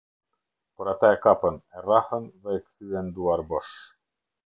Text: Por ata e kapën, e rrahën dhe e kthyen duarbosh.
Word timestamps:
Por 0.75 0.87
ata 0.93 1.09
e 1.15 1.19
kapën, 1.25 1.55
e 1.77 1.85
rrahën 1.85 2.23
dhe 2.41 2.51
e 2.57 2.61
kthyen 2.65 3.07
duarbosh. 3.15 3.73